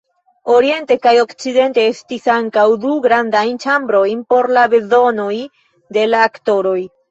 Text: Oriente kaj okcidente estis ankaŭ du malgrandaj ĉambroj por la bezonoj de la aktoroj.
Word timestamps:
Oriente 0.51 0.95
kaj 1.01 1.11
okcidente 1.23 1.83
estis 1.89 2.25
ankaŭ 2.37 2.65
du 2.87 2.95
malgrandaj 2.95 3.45
ĉambroj 3.67 4.03
por 4.35 4.51
la 4.61 4.67
bezonoj 4.75 5.33
de 5.99 6.11
la 6.13 6.27
aktoroj. 6.33 6.79